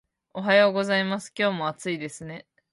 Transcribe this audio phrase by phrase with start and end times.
[0.33, 1.31] おはようございます。
[1.37, 2.47] 今日も暑いですね